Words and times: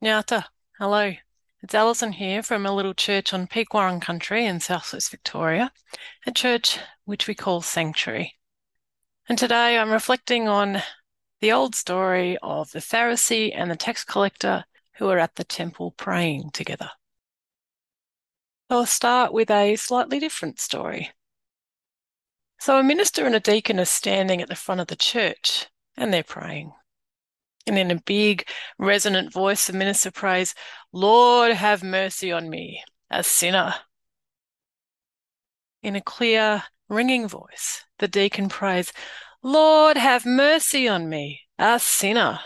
Nyata, 0.00 0.44
hello. 0.78 1.12
It's 1.60 1.74
Alison 1.74 2.12
here 2.12 2.40
from 2.44 2.64
a 2.64 2.72
little 2.72 2.94
church 2.94 3.34
on 3.34 3.48
Peak 3.48 3.70
country 3.70 4.46
in 4.46 4.60
southwest 4.60 5.10
Victoria, 5.10 5.72
a 6.24 6.30
church 6.30 6.78
which 7.04 7.26
we 7.26 7.34
call 7.34 7.62
Sanctuary. 7.62 8.36
And 9.28 9.36
today 9.36 9.76
I'm 9.76 9.90
reflecting 9.90 10.46
on 10.46 10.82
the 11.40 11.50
old 11.50 11.74
story 11.74 12.38
of 12.44 12.70
the 12.70 12.78
Pharisee 12.78 13.52
and 13.52 13.72
the 13.72 13.76
tax 13.76 14.04
collector 14.04 14.66
who 14.98 15.08
are 15.08 15.18
at 15.18 15.34
the 15.34 15.42
temple 15.42 15.90
praying 15.90 16.52
together. 16.52 16.90
I'll 18.70 18.86
start 18.86 19.32
with 19.32 19.50
a 19.50 19.74
slightly 19.74 20.20
different 20.20 20.60
story. 20.60 21.10
So, 22.60 22.78
a 22.78 22.84
minister 22.84 23.26
and 23.26 23.34
a 23.34 23.40
deacon 23.40 23.80
are 23.80 23.84
standing 23.84 24.40
at 24.40 24.48
the 24.48 24.54
front 24.54 24.80
of 24.80 24.86
the 24.86 24.94
church 24.94 25.66
and 25.96 26.14
they're 26.14 26.22
praying. 26.22 26.72
And 27.68 27.78
in 27.78 27.90
a 27.90 28.00
big, 28.00 28.48
resonant 28.78 29.30
voice, 29.30 29.66
the 29.66 29.74
minister 29.74 30.10
prays, 30.10 30.54
Lord, 30.90 31.52
have 31.52 31.82
mercy 31.82 32.32
on 32.32 32.48
me, 32.48 32.82
a 33.10 33.22
sinner. 33.22 33.74
In 35.82 35.94
a 35.94 36.00
clear, 36.00 36.64
ringing 36.88 37.28
voice, 37.28 37.84
the 37.98 38.08
deacon 38.08 38.48
prays, 38.48 38.90
Lord, 39.42 39.98
have 39.98 40.24
mercy 40.24 40.88
on 40.88 41.10
me, 41.10 41.42
a 41.58 41.78
sinner. 41.78 42.40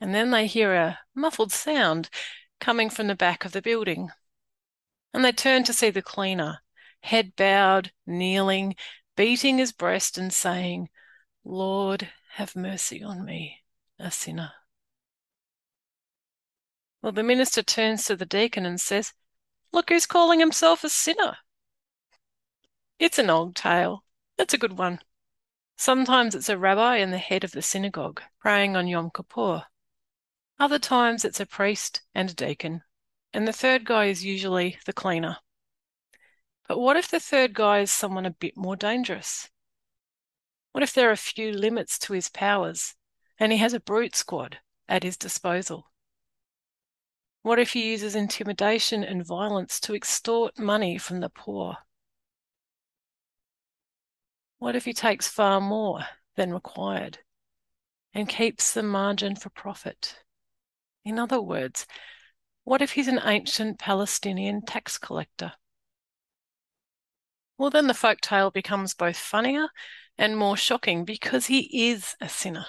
And 0.00 0.12
then 0.12 0.32
they 0.32 0.48
hear 0.48 0.74
a 0.74 0.98
muffled 1.14 1.52
sound 1.52 2.10
coming 2.60 2.90
from 2.90 3.06
the 3.06 3.14
back 3.14 3.44
of 3.44 3.52
the 3.52 3.62
building. 3.62 4.10
And 5.12 5.24
they 5.24 5.30
turn 5.30 5.62
to 5.64 5.72
see 5.72 5.90
the 5.90 6.02
cleaner, 6.02 6.58
head 7.02 7.36
bowed, 7.36 7.92
kneeling, 8.04 8.74
beating 9.16 9.58
his 9.58 9.70
breast 9.70 10.18
and 10.18 10.32
saying, 10.32 10.88
Lord, 11.44 12.08
have 12.34 12.56
mercy 12.56 13.00
on 13.00 13.24
me, 13.24 13.62
a 13.96 14.10
sinner. 14.10 14.50
Well, 17.00 17.12
the 17.12 17.22
minister 17.22 17.62
turns 17.62 18.06
to 18.06 18.16
the 18.16 18.26
deacon 18.26 18.66
and 18.66 18.80
says, 18.80 19.12
Look 19.72 19.90
who's 19.90 20.04
calling 20.04 20.40
himself 20.40 20.82
a 20.82 20.88
sinner. 20.88 21.36
It's 22.98 23.20
an 23.20 23.30
old 23.30 23.54
tale. 23.54 24.04
It's 24.36 24.52
a 24.52 24.58
good 24.58 24.76
one. 24.76 24.98
Sometimes 25.76 26.34
it's 26.34 26.48
a 26.48 26.58
rabbi 26.58 26.96
and 26.96 27.12
the 27.12 27.18
head 27.18 27.44
of 27.44 27.52
the 27.52 27.62
synagogue 27.62 28.20
praying 28.40 28.74
on 28.74 28.88
Yom 28.88 29.12
Kippur. 29.14 29.66
Other 30.58 30.80
times 30.80 31.24
it's 31.24 31.38
a 31.38 31.46
priest 31.46 32.02
and 32.16 32.30
a 32.30 32.34
deacon. 32.34 32.82
And 33.32 33.46
the 33.46 33.52
third 33.52 33.84
guy 33.84 34.06
is 34.06 34.24
usually 34.24 34.78
the 34.86 34.92
cleaner. 34.92 35.36
But 36.66 36.80
what 36.80 36.96
if 36.96 37.08
the 37.08 37.20
third 37.20 37.54
guy 37.54 37.80
is 37.80 37.92
someone 37.92 38.26
a 38.26 38.30
bit 38.30 38.56
more 38.56 38.74
dangerous? 38.74 39.50
What 40.74 40.82
if 40.82 40.92
there 40.92 41.12
are 41.12 41.16
few 41.16 41.52
limits 41.52 42.00
to 42.00 42.14
his 42.14 42.28
powers 42.28 42.96
and 43.38 43.52
he 43.52 43.58
has 43.58 43.74
a 43.74 43.78
brute 43.78 44.16
squad 44.16 44.58
at 44.88 45.04
his 45.04 45.16
disposal? 45.16 45.88
What 47.42 47.60
if 47.60 47.74
he 47.74 47.92
uses 47.92 48.16
intimidation 48.16 49.04
and 49.04 49.24
violence 49.24 49.78
to 49.78 49.94
extort 49.94 50.58
money 50.58 50.98
from 50.98 51.20
the 51.20 51.28
poor? 51.28 51.76
What 54.58 54.74
if 54.74 54.84
he 54.84 54.92
takes 54.92 55.28
far 55.28 55.60
more 55.60 56.06
than 56.34 56.52
required 56.52 57.20
and 58.12 58.28
keeps 58.28 58.74
the 58.74 58.82
margin 58.82 59.36
for 59.36 59.50
profit? 59.50 60.24
In 61.04 61.20
other 61.20 61.40
words, 61.40 61.86
what 62.64 62.82
if 62.82 62.94
he's 62.94 63.06
an 63.06 63.20
ancient 63.22 63.78
Palestinian 63.78 64.60
tax 64.60 64.98
collector? 64.98 65.52
Well, 67.58 67.70
then 67.70 67.86
the 67.86 67.94
folk 67.94 68.20
tale 68.20 68.50
becomes 68.50 68.92
both 68.92 69.16
funnier 69.16 69.68
and 70.18 70.36
more 70.36 70.56
shocking 70.56 71.04
because 71.04 71.46
he 71.46 71.90
is 71.90 72.14
a 72.20 72.28
sinner. 72.28 72.66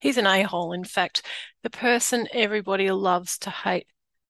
He's 0.00 0.16
an 0.18 0.26
a 0.26 0.42
hole, 0.42 0.72
in 0.72 0.84
fact, 0.84 1.22
the 1.62 1.70
person 1.70 2.28
everybody 2.32 2.90
loves 2.90 3.38
to 3.38 3.50
hate. 3.50 3.86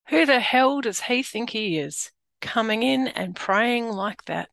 Who 0.09 0.27
the 0.27 0.41
hell 0.41 0.81
does 0.81 1.01
he 1.01 1.23
think 1.23 1.51
he 1.51 1.79
is, 1.79 2.13
coming 2.41 2.83
in 2.83 3.09
and 3.09 3.35
praying 3.35 3.89
like 3.89 4.25
that? 4.27 4.51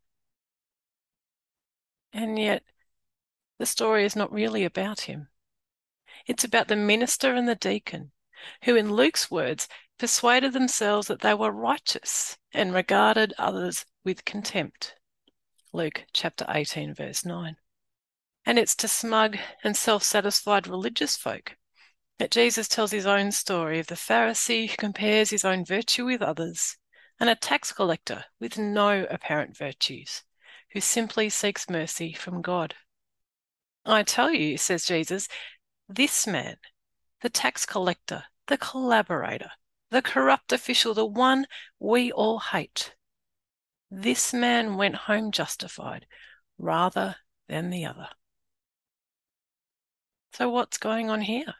And 2.14 2.40
yet, 2.40 2.64
the 3.60 3.66
story 3.66 4.06
is 4.06 4.16
not 4.16 4.32
really 4.32 4.66
about 4.66 5.02
him. 5.02 5.28
It's 6.26 6.44
about 6.44 6.68
the 6.68 6.76
minister 6.76 7.36
and 7.36 7.48
the 7.48 7.56
deacon, 7.56 8.12
who, 8.64 8.76
in 8.76 8.94
Luke's 8.94 9.30
words, 9.30 9.68
persuaded 9.98 10.54
themselves 10.54 11.08
that 11.08 11.22
they 11.22 11.34
were 11.34 11.52
righteous 11.52 12.38
and 12.52 12.74
regarded 12.74 13.34
others 13.38 13.86
with 14.04 14.26
contempt. 14.26 14.96
Luke 15.74 16.06
chapter 16.14 16.46
18, 16.50 16.96
verse 16.96 17.24
9. 17.24 17.56
And 18.46 18.58
it's 18.58 18.76
to 18.78 18.88
smug 18.88 19.38
and 19.64 19.76
self 19.76 20.04
satisfied 20.04 20.68
religious 20.68 21.16
folk 21.16 21.58
that 22.20 22.32
Jesus 22.32 22.68
tells 22.68 22.92
his 22.92 23.06
own 23.06 23.32
story 23.32 23.80
of 23.80 23.88
the 23.88 23.96
Pharisee 23.96 24.70
who 24.70 24.78
compares 24.78 25.30
his 25.30 25.44
own 25.44 25.66
virtue 25.66 26.06
with 26.06 26.22
others, 26.22 26.78
and 27.20 27.30
a 27.30 27.36
tax 27.36 27.72
collector 27.72 28.26
with 28.40 28.58
no 28.58 29.08
apparent 29.10 29.58
virtues, 29.58 30.24
who 30.72 30.80
simply 30.80 31.30
seeks 31.30 31.70
mercy 31.70 32.14
from 32.14 32.42
God. 32.42 32.76
I 33.86 34.04
tell 34.04 34.32
you, 34.32 34.58
says 34.58 34.86
Jesus, 34.86 35.28
this 35.90 36.28
man, 36.28 36.58
the 37.22 37.30
tax 37.30 37.66
collector, 37.66 38.26
the 38.48 38.58
collaborator, 38.58 39.52
the 39.90 40.02
corrupt 40.02 40.52
official, 40.54 40.94
the 40.94 41.06
one 41.06 41.48
we 41.80 42.12
all 42.12 42.40
hate, 42.40 42.94
this 43.90 44.32
man 44.34 44.78
went 44.78 44.96
home 44.96 45.32
justified 45.32 46.06
rather 46.58 47.18
than 47.50 47.70
the 47.70 47.86
other. 47.86 48.08
So, 50.42 50.50
what's 50.50 50.80
going 50.80 51.12
on 51.12 51.22
here? 51.22 51.54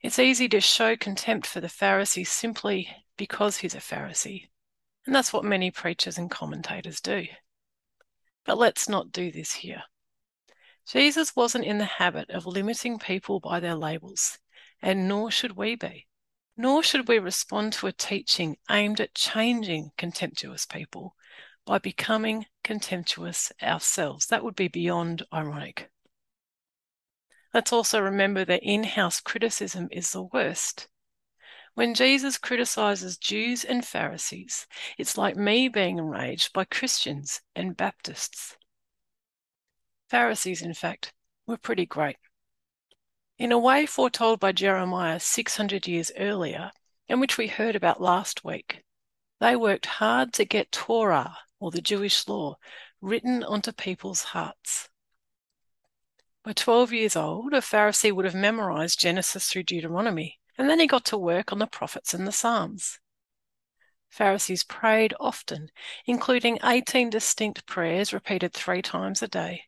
It's 0.00 0.20
easy 0.20 0.48
to 0.50 0.60
show 0.60 0.94
contempt 0.94 1.44
for 1.44 1.60
the 1.60 1.66
Pharisee 1.66 2.24
simply 2.24 2.88
because 3.16 3.56
he's 3.56 3.74
a 3.74 3.78
Pharisee. 3.78 4.44
And 5.04 5.12
that's 5.12 5.32
what 5.32 5.42
many 5.42 5.72
preachers 5.72 6.18
and 6.18 6.30
commentators 6.30 7.00
do. 7.00 7.26
But 8.46 8.58
let's 8.58 8.88
not 8.88 9.10
do 9.10 9.32
this 9.32 9.54
here. 9.54 9.82
Jesus 10.86 11.34
wasn't 11.34 11.64
in 11.64 11.78
the 11.78 11.84
habit 11.84 12.30
of 12.30 12.46
limiting 12.46 13.00
people 13.00 13.40
by 13.40 13.58
their 13.58 13.74
labels, 13.74 14.38
and 14.80 15.08
nor 15.08 15.32
should 15.32 15.56
we 15.56 15.74
be. 15.74 16.06
Nor 16.56 16.84
should 16.84 17.08
we 17.08 17.18
respond 17.18 17.72
to 17.72 17.88
a 17.88 17.92
teaching 17.92 18.56
aimed 18.70 19.00
at 19.00 19.16
changing 19.16 19.90
contemptuous 19.98 20.64
people 20.64 21.16
by 21.66 21.78
becoming 21.78 22.46
contemptuous 22.62 23.50
ourselves. 23.60 24.26
That 24.26 24.44
would 24.44 24.54
be 24.54 24.68
beyond 24.68 25.24
ironic. 25.34 25.90
Let's 27.54 27.72
also 27.72 28.00
remember 28.00 28.44
that 28.44 28.62
in 28.62 28.84
house 28.84 29.20
criticism 29.20 29.88
is 29.90 30.12
the 30.12 30.22
worst. 30.22 30.88
When 31.74 31.94
Jesus 31.94 32.38
criticizes 32.38 33.16
Jews 33.16 33.64
and 33.64 33.86
Pharisees, 33.86 34.66
it's 34.98 35.16
like 35.16 35.36
me 35.36 35.68
being 35.68 35.98
enraged 35.98 36.52
by 36.52 36.64
Christians 36.64 37.40
and 37.54 37.76
Baptists. 37.76 38.56
Pharisees, 40.10 40.60
in 40.60 40.74
fact, 40.74 41.12
were 41.46 41.56
pretty 41.56 41.86
great. 41.86 42.16
In 43.38 43.52
a 43.52 43.58
way 43.58 43.86
foretold 43.86 44.40
by 44.40 44.52
Jeremiah 44.52 45.20
600 45.20 45.86
years 45.86 46.10
earlier, 46.18 46.72
and 47.08 47.20
which 47.20 47.38
we 47.38 47.46
heard 47.46 47.76
about 47.76 48.00
last 48.00 48.44
week, 48.44 48.82
they 49.40 49.54
worked 49.54 49.86
hard 49.86 50.32
to 50.34 50.44
get 50.44 50.72
Torah, 50.72 51.38
or 51.60 51.70
the 51.70 51.80
Jewish 51.80 52.26
law, 52.26 52.56
written 53.00 53.44
onto 53.44 53.70
people's 53.70 54.24
hearts. 54.24 54.88
By 56.48 56.54
12 56.54 56.94
years 56.94 57.14
old, 57.14 57.52
a 57.52 57.60
Pharisee 57.60 58.10
would 58.10 58.24
have 58.24 58.34
memorized 58.34 58.98
Genesis 58.98 59.50
through 59.50 59.64
Deuteronomy, 59.64 60.40
and 60.56 60.70
then 60.70 60.80
he 60.80 60.86
got 60.86 61.04
to 61.04 61.18
work 61.18 61.52
on 61.52 61.58
the 61.58 61.66
prophets 61.66 62.14
and 62.14 62.26
the 62.26 62.32
Psalms. 62.32 63.00
Pharisees 64.08 64.64
prayed 64.64 65.12
often, 65.20 65.68
including 66.06 66.58
18 66.64 67.10
distinct 67.10 67.66
prayers 67.66 68.14
repeated 68.14 68.54
three 68.54 68.80
times 68.80 69.22
a 69.22 69.28
day, 69.28 69.64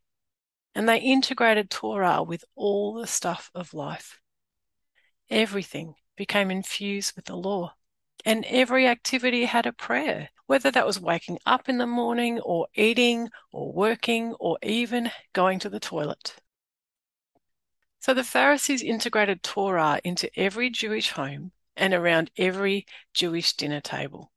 and 0.74 0.88
they 0.88 0.96
integrated 0.96 1.68
Torah 1.68 2.22
with 2.22 2.46
all 2.54 2.94
the 2.94 3.06
stuff 3.06 3.50
of 3.54 3.74
life. 3.74 4.18
Everything 5.28 5.96
became 6.16 6.50
infused 6.50 7.14
with 7.14 7.26
the 7.26 7.36
law, 7.36 7.74
and 8.24 8.46
every 8.46 8.88
activity 8.88 9.44
had 9.44 9.66
a 9.66 9.72
prayer, 9.74 10.30
whether 10.46 10.70
that 10.70 10.86
was 10.86 10.98
waking 10.98 11.40
up 11.44 11.68
in 11.68 11.76
the 11.76 11.86
morning, 11.86 12.40
or 12.40 12.68
eating, 12.74 13.28
or 13.52 13.70
working, 13.70 14.32
or 14.40 14.56
even 14.62 15.10
going 15.34 15.58
to 15.58 15.68
the 15.68 15.78
toilet. 15.78 16.40
So 18.00 18.14
the 18.14 18.24
Pharisees 18.24 18.82
integrated 18.82 19.42
Torah 19.42 20.00
into 20.02 20.30
every 20.34 20.70
Jewish 20.70 21.10
home 21.10 21.52
and 21.76 21.92
around 21.92 22.30
every 22.38 22.86
Jewish 23.12 23.52
dinner 23.52 23.82
table. 23.82 24.32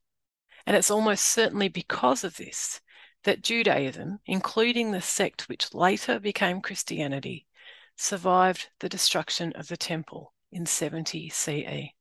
And 0.65 0.75
it's 0.75 0.91
almost 0.91 1.25
certainly 1.25 1.69
because 1.69 2.25
of 2.25 2.35
this 2.35 2.81
that 3.23 3.41
Judaism, 3.41 4.19
including 4.25 4.91
the 4.91 5.01
sect 5.01 5.47
which 5.47 5.73
later 5.73 6.19
became 6.19 6.59
Christianity, 6.59 7.47
survived 7.95 8.67
the 8.79 8.89
destruction 8.89 9.53
of 9.53 9.69
the 9.69 9.77
temple 9.77 10.33
in 10.51 10.65
70 10.65 11.29
CE. 11.29 11.93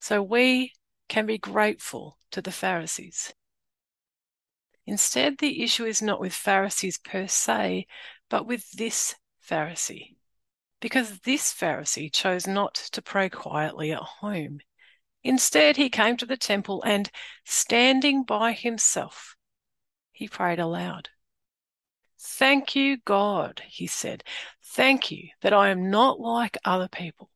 So 0.00 0.22
we 0.22 0.72
can 1.08 1.26
be 1.26 1.36
grateful 1.36 2.18
to 2.30 2.40
the 2.40 2.52
Pharisees. 2.52 3.34
Instead, 4.86 5.38
the 5.38 5.62
issue 5.62 5.84
is 5.84 6.00
not 6.00 6.20
with 6.20 6.32
Pharisees 6.32 6.96
per 6.96 7.26
se, 7.26 7.86
but 8.30 8.46
with 8.46 8.70
this 8.72 9.14
Pharisee 9.46 10.16
because 10.82 11.20
this 11.20 11.54
Pharisee 11.54 12.12
chose 12.12 12.46
not 12.46 12.74
to 12.74 13.00
pray 13.00 13.28
quietly 13.28 13.92
at 13.92 14.00
home. 14.00 14.58
Instead, 15.22 15.76
he 15.76 15.88
came 15.88 16.16
to 16.16 16.26
the 16.26 16.36
temple 16.36 16.82
and, 16.82 17.08
standing 17.44 18.24
by 18.24 18.50
himself, 18.50 19.36
he 20.10 20.26
prayed 20.26 20.58
aloud. 20.58 21.08
Thank 22.18 22.74
you, 22.74 22.98
God, 23.04 23.62
he 23.64 23.86
said. 23.86 24.24
Thank 24.64 25.12
you 25.12 25.28
that 25.42 25.52
I 25.52 25.68
am 25.68 25.88
not 25.88 26.18
like 26.18 26.58
other 26.64 26.88
people, 26.88 27.30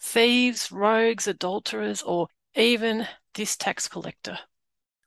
thieves, 0.00 0.70
rogues, 0.70 1.26
adulterers, 1.26 2.02
or 2.02 2.28
even 2.54 3.08
this 3.34 3.56
tax 3.56 3.88
collector. 3.88 4.38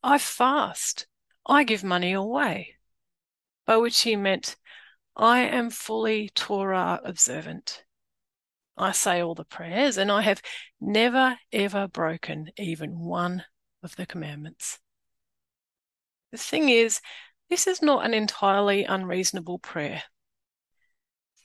I 0.03 0.18
fast. 0.18 1.07
I 1.45 1.63
give 1.63 1.83
money 1.83 2.12
away. 2.12 2.75
By 3.65 3.77
which 3.77 4.01
he 4.01 4.18
meant, 4.18 4.57
I 5.15 5.39
am 5.39 5.69
fully 5.69 6.30
Torah 6.36 7.00
observant. 7.06 7.85
I 8.77 8.92
say 8.92 9.22
all 9.22 9.36
the 9.36 9.45
prayers, 9.45 9.98
and 9.98 10.12
I 10.12 10.22
have 10.22 10.42
never 10.81 11.38
ever 11.51 11.88
broken 11.88 12.50
even 12.57 13.00
one 13.00 13.45
of 13.81 13.95
the 13.95 14.06
commandments. 14.06 14.80
The 16.31 16.38
thing 16.38 16.69
is, 16.69 17.00
this 17.50 17.68
is 17.68 17.81
not 17.81 18.06
an 18.06 18.13
entirely 18.13 18.83
unreasonable 18.83 19.60
prayer. 19.60 20.04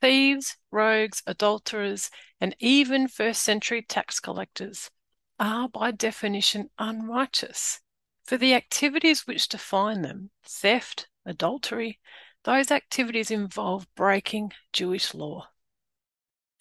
Thieves, 0.00 0.56
rogues, 0.70 1.22
adulterers, 1.26 2.10
and 2.40 2.56
even 2.58 3.06
first 3.06 3.42
century 3.42 3.82
tax 3.82 4.18
collectors 4.18 4.90
are 5.38 5.68
by 5.68 5.90
definition 5.90 6.70
unrighteous, 6.78 7.80
for 8.24 8.36
the 8.36 8.54
activities 8.54 9.26
which 9.26 9.48
define 9.48 10.02
them, 10.02 10.30
theft, 10.42 11.06
adultery, 11.24 12.00
those 12.44 12.70
activities 12.70 13.30
involve 13.30 13.86
breaking 13.94 14.52
Jewish 14.72 15.14
law. 15.14 15.48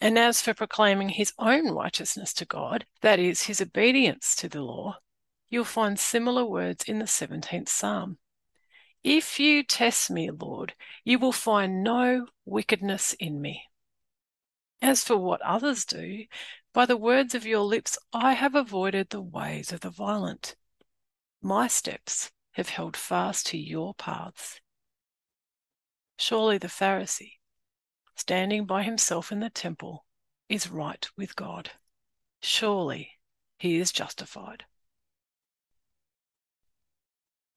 And 0.02 0.18
as 0.18 0.42
for 0.42 0.54
proclaiming 0.54 1.10
his 1.10 1.34
own 1.38 1.72
righteousness 1.72 2.34
to 2.36 2.46
God, 2.46 2.86
that 3.02 3.20
is, 3.20 3.44
his 3.44 3.60
obedience 3.60 4.36
to 4.38 4.48
the 4.48 4.62
law, 4.62 5.00
you'll 5.50 5.66
find 5.66 6.00
similar 6.00 6.46
words 6.46 6.86
in 6.86 7.00
the 7.00 7.06
17th 7.06 7.68
Psalm. 7.68 8.18
If 9.04 9.40
you 9.40 9.64
test 9.64 10.10
me, 10.10 10.30
Lord, 10.30 10.74
you 11.04 11.20
will 11.20 11.32
find 11.32 11.84
no 11.84 12.28
wickedness 12.46 13.14
in 13.14 13.42
me. 13.42 13.64
As 14.82 15.04
for 15.04 15.18
what 15.18 15.42
others 15.42 15.86
do, 15.86 16.26
by 16.74 16.86
the 16.86 16.98
words 16.98 17.36
of 17.36 17.46
your 17.46 17.64
lips 17.64 17.98
I 18.14 18.34
have 18.34 18.56
avoided 18.56 19.10
the 19.10 19.22
ways 19.22 19.74
of 19.74 19.82
the 19.82 19.90
violent. 19.90 20.56
My 21.42 21.68
steps 21.68 22.32
have 22.54 22.70
held 22.70 22.96
fast 22.96 23.48
to 23.48 23.58
your 23.58 23.94
paths. 23.96 24.62
Surely 26.18 26.58
the 26.58 26.68
Pharisee, 26.68 27.39
standing 28.20 28.66
by 28.66 28.84
himself 28.84 29.32
in 29.32 29.40
the 29.40 29.50
temple, 29.50 30.06
is 30.48 30.70
right 30.70 31.08
with 31.18 31.36
God. 31.36 31.72
Surely 32.42 33.12
he 33.58 33.78
is 33.78 33.92
justified. 33.92 34.66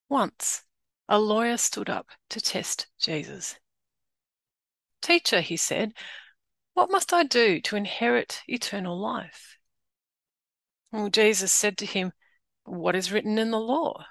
Once, 0.08 0.64
a 1.08 1.18
lawyer 1.18 1.56
stood 1.56 1.90
up 1.90 2.08
to 2.30 2.40
test 2.40 2.86
Jesus. 2.98 3.58
Teacher, 5.00 5.40
he 5.40 5.56
said, 5.56 5.94
what 6.74 6.90
must 6.90 7.12
I 7.12 7.22
do 7.22 7.60
to 7.60 7.76
inherit 7.76 8.42
eternal 8.46 8.98
life? 8.98 9.58
Well, 10.90 11.10
Jesus 11.10 11.52
said 11.52 11.76
to 11.78 11.86
him, 11.86 12.12
What 12.64 12.96
is 12.96 13.12
written 13.12 13.38
in 13.38 13.50
the 13.50 13.60
law? 13.60 14.06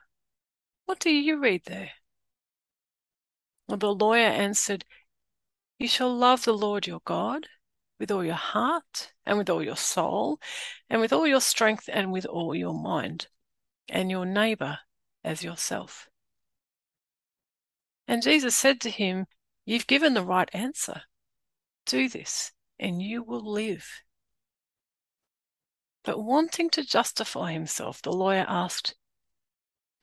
What 0.86 1.00
do 1.00 1.10
you 1.10 1.40
read 1.40 1.64
there? 1.66 1.92
Well, 3.68 3.78
the 3.78 3.94
lawyer 3.94 4.28
answered, 4.28 4.86
you 5.82 5.88
shall 5.88 6.16
love 6.16 6.44
the 6.44 6.54
Lord 6.54 6.86
your 6.86 7.02
God 7.06 7.48
with 8.00 8.12
all 8.12 8.24
your 8.24 8.36
heart 8.36 9.14
and 9.26 9.40
with 9.40 9.50
all 9.50 9.64
your 9.64 9.76
soul 9.76 10.40
and 10.92 11.02
with 11.02 11.12
all 11.12 11.26
your 11.26 11.42
strength 11.42 11.90
and 11.92 12.12
with 12.12 12.26
all 12.28 12.54
your 12.54 12.74
mind, 12.74 13.28
and 13.90 14.12
your 14.12 14.26
neighbor 14.26 14.78
as 15.24 15.44
yourself. 15.44 16.08
And 18.08 18.22
Jesus 18.22 18.56
said 18.56 18.80
to 18.82 18.92
him, 18.92 19.26
You've 19.66 19.88
given 19.88 20.14
the 20.14 20.24
right 20.24 20.50
answer. 20.54 21.02
Do 21.88 22.08
this, 22.08 22.52
and 22.80 23.02
you 23.02 23.24
will 23.24 23.52
live. 23.52 24.04
But 26.04 26.24
wanting 26.24 26.70
to 26.72 26.84
justify 26.84 27.54
himself, 27.54 28.04
the 28.04 28.14
lawyer 28.14 28.46
asked, 28.48 28.96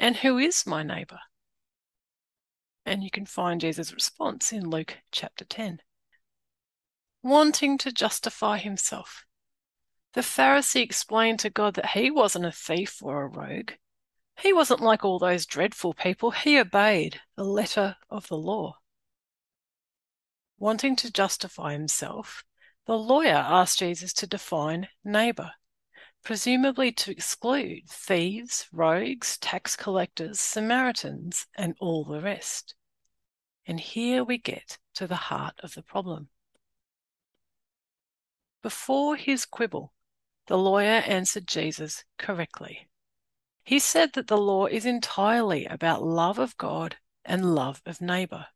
And 0.00 0.16
who 0.16 0.38
is 0.38 0.66
my 0.66 0.82
neighbor? 0.82 1.20
And 2.88 3.04
you 3.04 3.10
can 3.10 3.26
find 3.26 3.60
Jesus' 3.60 3.92
response 3.92 4.50
in 4.50 4.70
Luke 4.70 4.96
chapter 5.12 5.44
10. 5.44 5.82
Wanting 7.22 7.76
to 7.76 7.92
justify 7.92 8.56
himself, 8.56 9.26
the 10.14 10.22
Pharisee 10.22 10.80
explained 10.80 11.38
to 11.40 11.50
God 11.50 11.74
that 11.74 11.90
he 11.90 12.10
wasn't 12.10 12.46
a 12.46 12.50
thief 12.50 13.02
or 13.02 13.22
a 13.22 13.28
rogue. 13.28 13.72
He 14.40 14.54
wasn't 14.54 14.80
like 14.80 15.04
all 15.04 15.18
those 15.18 15.44
dreadful 15.44 15.92
people. 15.92 16.30
He 16.30 16.58
obeyed 16.58 17.20
the 17.36 17.44
letter 17.44 17.96
of 18.08 18.26
the 18.28 18.38
law. 18.38 18.78
Wanting 20.58 20.96
to 20.96 21.12
justify 21.12 21.74
himself, 21.74 22.42
the 22.86 22.96
lawyer 22.96 23.44
asked 23.46 23.80
Jesus 23.80 24.14
to 24.14 24.26
define 24.26 24.88
neighbour, 25.04 25.52
presumably 26.24 26.92
to 26.92 27.10
exclude 27.10 27.82
thieves, 27.86 28.66
rogues, 28.72 29.36
tax 29.36 29.76
collectors, 29.76 30.40
Samaritans, 30.40 31.46
and 31.54 31.76
all 31.80 32.02
the 32.02 32.22
rest. 32.22 32.74
And 33.68 33.78
here 33.78 34.24
we 34.24 34.38
get 34.38 34.78
to 34.94 35.06
the 35.06 35.28
heart 35.28 35.60
of 35.62 35.74
the 35.74 35.82
problem. 35.82 36.30
Before 38.62 39.14
his 39.14 39.44
quibble, 39.44 39.92
the 40.46 40.56
lawyer 40.56 41.02
answered 41.06 41.46
Jesus 41.46 42.02
correctly. 42.16 42.88
He 43.62 43.78
said 43.78 44.14
that 44.14 44.28
the 44.28 44.38
law 44.38 44.64
is 44.64 44.86
entirely 44.86 45.66
about 45.66 46.02
love 46.02 46.38
of 46.38 46.56
God 46.56 46.96
and 47.26 47.54
love 47.54 47.82
of 47.84 48.00
neighbour. 48.00 48.46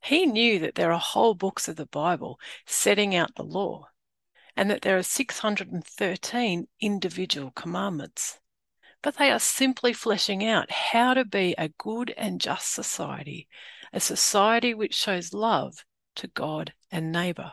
He 0.00 0.24
knew 0.24 0.58
that 0.60 0.74
there 0.74 0.90
are 0.90 0.98
whole 0.98 1.34
books 1.34 1.68
of 1.68 1.76
the 1.76 1.84
Bible 1.84 2.40
setting 2.64 3.14
out 3.14 3.34
the 3.34 3.44
law, 3.44 3.90
and 4.56 4.70
that 4.70 4.80
there 4.80 4.96
are 4.96 5.02
613 5.02 6.66
individual 6.80 7.50
commandments 7.50 8.40
but 9.02 9.16
they 9.16 9.30
are 9.30 9.38
simply 9.38 9.92
fleshing 9.92 10.44
out 10.46 10.70
how 10.70 11.12
to 11.12 11.24
be 11.24 11.54
a 11.58 11.68
good 11.68 12.14
and 12.16 12.40
just 12.40 12.72
society, 12.72 13.48
a 13.92 14.00
society 14.00 14.74
which 14.74 14.94
shows 14.94 15.32
love 15.32 15.84
to 16.16 16.28
God 16.28 16.72
and 16.90 17.12
neighbour. 17.12 17.52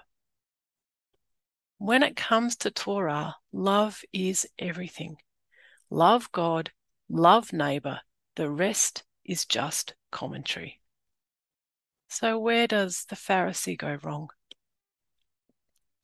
When 1.78 2.04
it 2.04 2.16
comes 2.16 2.56
to 2.58 2.72
Torah, 2.72 3.36
love 3.52 4.02
is 4.12 4.48
everything. 4.58 5.18
Love 5.90 6.32
God, 6.32 6.72
love 7.10 7.54
neighbour, 7.54 8.02
the 8.36 8.50
rest 8.50 9.04
is 9.24 9.46
just 9.46 9.96
commentary. 10.12 10.82
So, 12.10 12.40
where 12.40 12.68
does 12.68 13.06
the 13.06 13.16
Pharisee 13.16 13.78
go 13.78 13.98
wrong? 14.02 14.30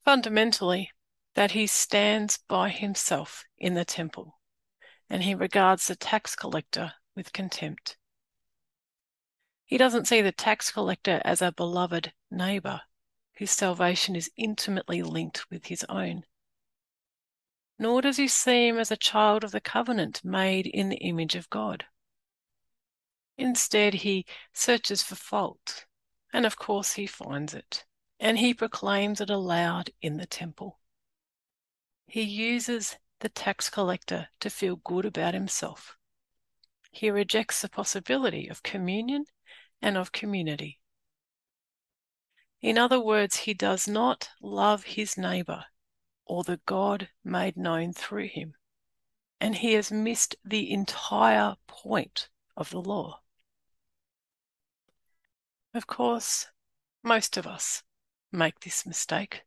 Fundamentally, 0.04 0.90
that 1.34 1.50
he 1.50 1.66
stands 1.66 2.38
by 2.48 2.70
himself 2.70 3.44
in 3.58 3.74
the 3.74 3.84
temple 3.84 4.40
and 5.10 5.22
he 5.22 5.34
regards 5.34 5.86
the 5.86 5.96
tax 5.96 6.34
collector 6.34 6.92
with 7.14 7.32
contempt. 7.32 7.96
He 9.66 9.78
doesn't 9.78 10.06
see 10.06 10.22
the 10.22 10.30
tax 10.30 10.70
collector 10.70 11.20
as 11.24 11.42
a 11.42 11.50
beloved 11.50 12.12
neighbour 12.30 12.82
whose 13.38 13.50
salvation 13.50 14.14
is 14.14 14.30
intimately 14.36 15.02
linked 15.02 15.50
with 15.50 15.66
his 15.66 15.84
own. 15.88 16.22
Nor 17.76 18.00
does 18.00 18.16
he 18.16 18.28
see 18.28 18.68
him 18.68 18.78
as 18.78 18.92
a 18.92 18.96
child 18.96 19.42
of 19.42 19.50
the 19.50 19.60
covenant 19.60 20.24
made 20.24 20.66
in 20.66 20.88
the 20.88 20.98
image 20.98 21.34
of 21.34 21.50
God. 21.50 21.84
Instead, 23.36 23.92
he 23.92 24.24
searches 24.54 25.02
for 25.02 25.16
fault, 25.16 25.84
and 26.32 26.46
of 26.46 26.56
course, 26.56 26.92
he 26.92 27.06
finds 27.06 27.52
it, 27.52 27.84
and 28.20 28.38
he 28.38 28.54
proclaims 28.54 29.20
it 29.20 29.28
aloud 29.28 29.90
in 30.00 30.16
the 30.16 30.26
temple. 30.26 30.78
He 32.06 32.22
uses 32.22 32.96
the 33.18 33.28
tax 33.28 33.68
collector 33.68 34.28
to 34.40 34.48
feel 34.48 34.76
good 34.76 35.04
about 35.04 35.34
himself. 35.34 35.96
He 36.92 37.10
rejects 37.10 37.60
the 37.60 37.68
possibility 37.68 38.46
of 38.48 38.62
communion 38.62 39.26
and 39.86 39.96
of 39.96 40.10
community. 40.10 40.80
In 42.60 42.76
other 42.76 42.98
words, 42.98 43.36
he 43.36 43.54
does 43.54 43.86
not 43.86 44.30
love 44.42 44.82
his 44.82 45.16
neighbor 45.16 45.66
or 46.24 46.42
the 46.42 46.58
God 46.66 47.08
made 47.22 47.56
known 47.56 47.92
through 47.92 48.26
him, 48.26 48.54
and 49.40 49.54
he 49.54 49.74
has 49.74 49.92
missed 49.92 50.34
the 50.44 50.72
entire 50.72 51.54
point 51.68 52.28
of 52.56 52.70
the 52.70 52.80
law. 52.80 53.20
Of 55.72 55.86
course, 55.86 56.48
most 57.04 57.36
of 57.36 57.46
us 57.46 57.84
make 58.32 58.58
this 58.58 58.86
mistake. 58.86 59.42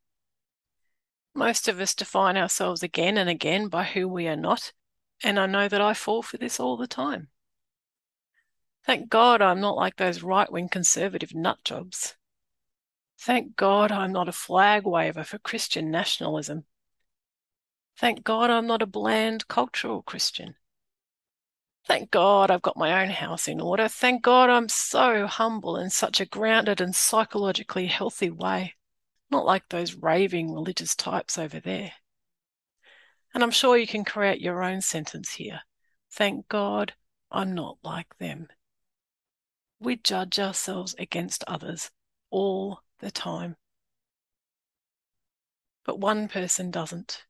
Most 1.36 1.68
of 1.68 1.82
us 1.82 1.94
define 1.94 2.38
ourselves 2.38 2.82
again 2.82 3.18
and 3.18 3.30
again 3.30 3.68
by 3.68 3.84
who 3.84 4.08
we 4.08 4.26
are 4.30 4.38
not, 4.38 4.72
and 5.22 5.38
I 5.38 5.48
know 5.48 5.68
that 5.68 5.82
I 5.82 5.94
fall 5.94 6.22
for 6.24 6.38
this 6.38 6.62
all 6.62 6.78
the 6.78 6.88
time. 6.88 7.28
Thank 8.86 9.10
God 9.10 9.42
I'm 9.42 9.60
not 9.60 9.76
like 9.76 9.98
those 9.98 10.24
right 10.24 10.52
wing 10.52 10.70
conservative 10.70 11.36
nut 11.36 11.60
jobs. 11.64 12.16
Thank 13.20 13.56
God 13.56 13.92
I'm 13.92 14.12
not 14.12 14.30
a 14.30 14.34
flag 14.34 14.86
waver 14.86 15.24
for 15.24 15.38
Christian 15.38 15.92
nationalism. 15.92 16.66
Thank 17.98 18.24
God 18.24 18.50
I'm 18.50 18.66
not 18.66 18.82
a 18.82 18.86
bland 18.86 19.48
cultural 19.50 20.02
Christian. 20.02 20.56
Thank 21.86 22.12
God 22.12 22.50
I've 22.50 22.62
got 22.62 22.78
my 22.78 23.02
own 23.02 23.10
house 23.10 23.48
in 23.48 23.60
order. 23.60 23.88
Thank 23.88 24.22
God 24.22 24.50
I'm 24.50 24.70
so 24.70 25.28
humble 25.28 25.76
in 25.76 25.90
such 25.90 26.22
a 26.22 26.26
grounded 26.26 26.80
and 26.80 26.96
psychologically 26.96 27.88
healthy 27.88 28.30
way, 28.30 28.76
not 29.30 29.46
like 29.46 29.68
those 29.68 29.96
raving 29.96 30.54
religious 30.54 30.96
types 30.96 31.38
over 31.38 31.60
there. 31.60 31.92
And 33.34 33.44
I'm 33.44 33.52
sure 33.52 33.78
you 33.78 33.88
can 33.88 34.06
create 34.06 34.40
your 34.40 34.64
own 34.64 34.82
sentence 34.82 35.32
here. 35.32 35.62
Thank 36.12 36.48
God 36.48 36.94
I'm 37.32 37.54
not 37.54 37.78
like 37.84 38.18
them. 38.18 38.48
We 39.80 39.96
judge 39.96 40.40
ourselves 40.40 40.96
against 41.00 41.44
others 41.48 41.92
all 42.30 42.82
the 43.00 43.12
time. 43.12 43.56
But 45.86 46.00
one 46.00 46.28
person 46.28 46.70
doesn't. 46.70 47.26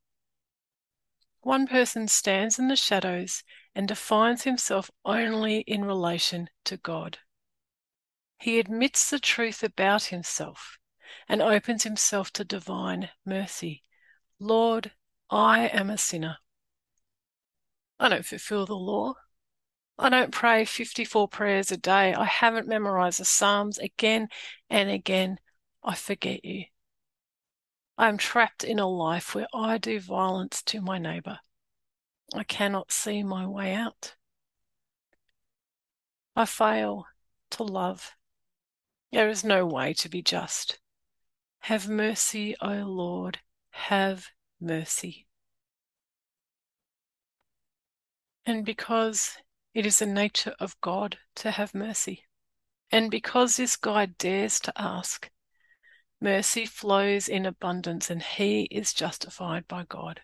One 1.42 1.68
person 1.68 2.08
stands 2.08 2.60
in 2.60 2.68
the 2.68 2.76
shadows 2.76 3.44
and 3.74 3.88
defines 3.88 4.44
himself 4.44 4.92
only 5.06 5.60
in 5.60 5.86
relation 5.86 6.50
to 6.66 6.78
God. 6.78 7.20
He 8.40 8.60
admits 8.60 9.10
the 9.10 9.20
truth 9.20 9.64
about 9.64 10.06
himself 10.06 10.78
and 11.28 11.42
opens 11.42 11.84
himself 11.84 12.32
to 12.34 12.44
divine 12.44 13.10
mercy. 13.26 13.84
Lord, 14.40 14.92
I 15.30 15.68
am 15.68 15.90
a 15.90 15.98
sinner. 15.98 16.38
I 18.00 18.10
don't 18.10 18.26
fulfill 18.26 18.66
the 18.66 18.76
law. 18.76 19.16
I 20.02 20.08
don't 20.08 20.32
pray 20.32 20.64
54 20.64 21.28
prayers 21.28 21.74
a 21.74 21.78
day. 21.78 22.14
I 22.14 22.24
haven't 22.24 22.70
memorized 22.70 23.20
the 23.20 23.26
Psalms 23.26 23.78
again 23.78 24.30
and 24.70 24.90
again. 24.90 25.40
I 25.84 25.96
forget 25.96 26.46
you. 26.46 26.64
I 27.98 28.08
am 28.08 28.18
trapped 28.18 28.64
in 28.64 28.80
a 28.80 28.88
life 28.88 29.36
where 29.36 29.48
I 29.54 29.78
do 29.78 30.00
violence 30.00 30.62
to 30.64 30.80
my 30.80 31.00
neighbor. 31.00 31.40
I 32.34 32.46
cannot 32.46 32.94
see 32.94 33.24
my 33.24 33.46
way 33.46 33.74
out. 33.74 34.16
I 36.34 36.46
fail 36.46 37.06
to 37.52 37.64
love. 37.64 38.14
There 39.12 39.28
is 39.28 39.44
no 39.44 39.66
way 39.66 39.94
to 39.96 40.08
be 40.08 40.22
just. 40.22 40.80
Have 41.64 41.90
mercy, 41.90 42.56
O 42.62 42.70
Lord, 42.70 43.40
have 43.72 44.28
mercy. 44.62 45.28
And 48.46 48.64
because 48.64 49.36
it 49.80 49.86
is 49.86 50.00
the 50.00 50.06
nature 50.06 50.54
of 50.60 50.76
God 50.82 51.18
to 51.34 51.52
have 51.52 51.74
mercy, 51.74 52.26
and 52.92 53.10
because 53.10 53.56
this 53.56 53.78
guy 53.78 54.08
dares 54.08 54.60
to 54.60 54.74
ask, 54.76 55.30
mercy 56.20 56.66
flows 56.66 57.30
in 57.30 57.46
abundance 57.46 58.10
and 58.10 58.22
he 58.22 58.64
is 58.64 58.94
justified 58.94 59.66
by 59.70 59.86
God. 59.88 60.20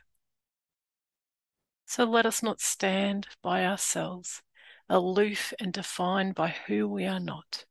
So 1.85 2.03
let 2.03 2.25
us 2.25 2.43
not 2.43 2.59
stand 2.59 3.27
by 3.41 3.65
ourselves, 3.65 4.41
aloof 4.89 5.53
and 5.57 5.71
defined 5.71 6.35
by 6.35 6.53
who 6.67 6.89
we 6.89 7.05
are 7.05 7.21
not. 7.21 7.63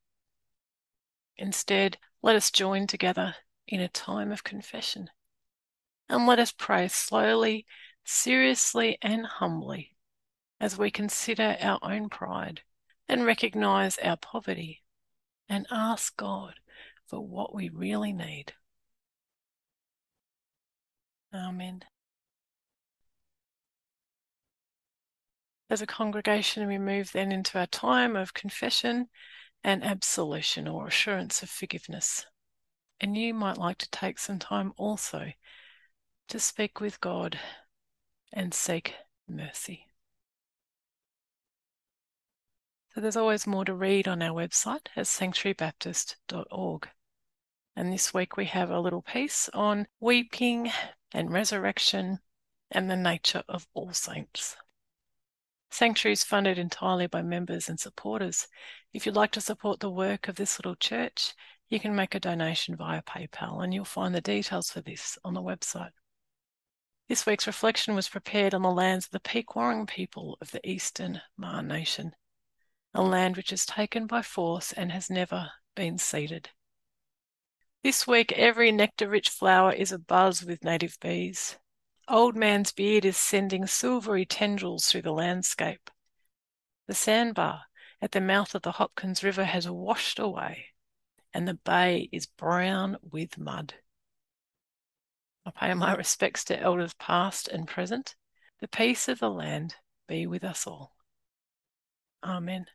Instead, 1.36 1.98
let 2.22 2.34
us 2.34 2.50
join 2.50 2.86
together 2.86 3.36
in 3.68 3.80
a 3.80 3.88
time 3.88 4.32
of 4.32 4.42
confession 4.42 5.10
and 6.08 6.26
let 6.26 6.38
us 6.38 6.50
pray 6.50 6.88
slowly, 6.88 7.66
seriously, 8.04 8.96
and 9.02 9.26
humbly 9.26 9.93
as 10.64 10.78
we 10.78 10.90
consider 10.90 11.58
our 11.60 11.78
own 11.82 12.08
pride 12.08 12.62
and 13.06 13.26
recognize 13.26 13.98
our 13.98 14.16
poverty 14.16 14.82
and 15.46 15.66
ask 15.70 16.16
God 16.16 16.54
for 17.06 17.20
what 17.20 17.54
we 17.54 17.68
really 17.68 18.14
need. 18.14 18.54
Amen. 21.34 21.82
As 25.68 25.82
a 25.82 25.86
congregation, 25.86 26.66
we 26.66 26.78
move 26.78 27.12
then 27.12 27.30
into 27.30 27.58
our 27.58 27.66
time 27.66 28.16
of 28.16 28.32
confession 28.32 29.10
and 29.62 29.84
absolution 29.84 30.66
or 30.66 30.86
assurance 30.86 31.42
of 31.42 31.50
forgiveness. 31.50 32.24
And 32.98 33.18
you 33.18 33.34
might 33.34 33.58
like 33.58 33.76
to 33.78 33.90
take 33.90 34.18
some 34.18 34.38
time 34.38 34.72
also 34.78 35.26
to 36.28 36.40
speak 36.40 36.80
with 36.80 37.02
God 37.02 37.38
and 38.32 38.54
seek 38.54 38.94
mercy. 39.28 39.88
So 42.94 43.00
there's 43.00 43.16
always 43.16 43.44
more 43.44 43.64
to 43.64 43.74
read 43.74 44.06
on 44.06 44.22
our 44.22 44.30
website 44.30 44.86
at 44.94 45.06
sanctuarybaptist.org. 45.06 46.88
And 47.74 47.92
this 47.92 48.14
week 48.14 48.36
we 48.36 48.44
have 48.44 48.70
a 48.70 48.78
little 48.78 49.02
piece 49.02 49.48
on 49.52 49.88
weeping 49.98 50.70
and 51.12 51.32
resurrection 51.32 52.20
and 52.70 52.88
the 52.88 52.96
nature 52.96 53.42
of 53.48 53.66
all 53.74 53.92
saints. 53.92 54.56
Sanctuary 55.72 56.12
is 56.12 56.22
funded 56.22 56.56
entirely 56.56 57.08
by 57.08 57.20
members 57.20 57.68
and 57.68 57.80
supporters. 57.80 58.46
If 58.92 59.06
you'd 59.06 59.16
like 59.16 59.32
to 59.32 59.40
support 59.40 59.80
the 59.80 59.90
work 59.90 60.28
of 60.28 60.36
this 60.36 60.60
little 60.60 60.76
church, 60.76 61.34
you 61.68 61.80
can 61.80 61.96
make 61.96 62.14
a 62.14 62.20
donation 62.20 62.76
via 62.76 63.02
PayPal, 63.02 63.64
and 63.64 63.74
you'll 63.74 63.84
find 63.84 64.14
the 64.14 64.20
details 64.20 64.70
for 64.70 64.82
this 64.82 65.18
on 65.24 65.34
the 65.34 65.42
website. 65.42 65.90
This 67.08 67.26
week's 67.26 67.48
reflection 67.48 67.96
was 67.96 68.08
prepared 68.08 68.54
on 68.54 68.62
the 68.62 68.70
lands 68.70 69.06
of 69.06 69.10
the 69.10 69.18
Peek 69.18 69.48
Whurrong 69.48 69.88
people 69.88 70.38
of 70.40 70.52
the 70.52 70.64
Eastern 70.68 71.20
Maar 71.36 71.64
Nation, 71.64 72.14
a 72.94 73.02
land 73.02 73.36
which 73.36 73.52
is 73.52 73.66
taken 73.66 74.06
by 74.06 74.22
force 74.22 74.72
and 74.72 74.92
has 74.92 75.10
never 75.10 75.50
been 75.74 75.98
ceded. 75.98 76.50
This 77.82 78.06
week, 78.06 78.32
every 78.32 78.70
nectar 78.72 79.08
rich 79.08 79.28
flower 79.28 79.72
is 79.72 79.92
abuzz 79.92 80.46
with 80.46 80.64
native 80.64 80.96
bees. 81.00 81.58
Old 82.08 82.36
Man's 82.36 82.72
beard 82.72 83.04
is 83.04 83.16
sending 83.16 83.66
silvery 83.66 84.24
tendrils 84.24 84.86
through 84.86 85.02
the 85.02 85.12
landscape. 85.12 85.90
The 86.86 86.94
sandbar 86.94 87.62
at 88.00 88.12
the 88.12 88.20
mouth 88.20 88.54
of 88.54 88.62
the 88.62 88.72
Hopkins 88.72 89.24
River 89.24 89.44
has 89.44 89.68
washed 89.68 90.18
away, 90.18 90.66
and 91.32 91.48
the 91.48 91.54
bay 91.54 92.08
is 92.12 92.26
brown 92.26 92.96
with 93.02 93.38
mud. 93.38 93.74
I 95.44 95.50
pay 95.50 95.74
my 95.74 95.94
respects 95.94 96.44
to 96.44 96.58
elders 96.58 96.94
past 96.94 97.48
and 97.48 97.66
present. 97.66 98.14
The 98.60 98.68
peace 98.68 99.08
of 99.08 99.18
the 99.18 99.30
land 99.30 99.74
be 100.06 100.26
with 100.26 100.44
us 100.44 100.66
all. 100.66 100.96
Amen. 102.22 102.66